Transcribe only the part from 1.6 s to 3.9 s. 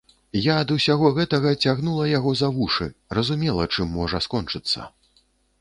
цягнула яго за вушы, разумела,